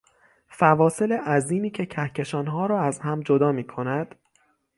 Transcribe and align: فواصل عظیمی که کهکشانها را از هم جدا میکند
فواصل 0.47 1.11
عظیمی 1.11 1.71
که 1.71 1.85
کهکشانها 1.85 2.65
را 2.65 2.81
از 2.81 2.99
هم 2.99 3.21
جدا 3.21 3.51
میکند 3.51 4.15